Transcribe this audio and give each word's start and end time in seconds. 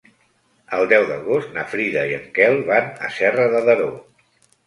El 0.77 0.87
deu 0.93 1.03
d'agost 1.09 1.51
na 1.57 1.65
Frida 1.73 2.05
i 2.11 2.15
en 2.19 2.25
Quel 2.37 2.57
van 2.71 2.89
a 3.09 3.13
Serra 3.19 3.45
de 3.57 3.61
Daró. 3.69 3.93